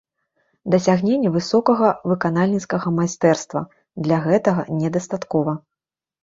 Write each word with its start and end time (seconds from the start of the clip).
Дасягнення 0.75 1.29
высокага 1.35 1.89
выканальніцкага 2.11 2.87
майстэрства 2.97 3.61
для 4.07 4.17
гэтага 4.25 4.61
не 4.81 4.89
дастаткова. 4.99 5.53